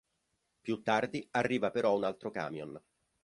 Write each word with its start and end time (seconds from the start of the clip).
Più 0.61 0.81
tardi 0.81 1.27
arriva 1.29 1.69
però 1.69 1.95
un 1.95 2.05
altro 2.05 2.31
camion. 2.31 2.81